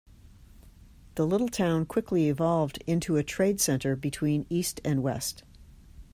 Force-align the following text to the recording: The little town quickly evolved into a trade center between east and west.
The 1.13 1.27
little 1.27 1.47
town 1.47 1.85
quickly 1.85 2.27
evolved 2.27 2.83
into 2.87 3.17
a 3.17 3.23
trade 3.23 3.61
center 3.61 3.95
between 3.95 4.47
east 4.49 4.81
and 4.83 5.03
west. 5.03 5.43